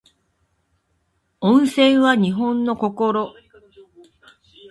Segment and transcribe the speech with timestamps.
[1.41, 3.35] 温泉は日本の心